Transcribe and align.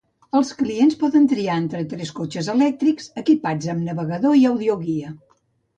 Els 0.37 0.53
clients 0.61 0.95
poden 1.03 1.27
triar 1.33 1.59
entre 1.63 1.83
tres 1.93 2.15
cotxes 2.21 2.49
elèctrics 2.55 3.11
equipats 3.25 3.73
amb 3.77 3.87
navegador 3.93 4.39
i 4.43 4.47
audioguia. 4.55 5.17